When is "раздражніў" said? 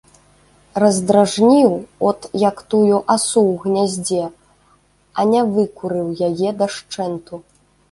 0.83-1.71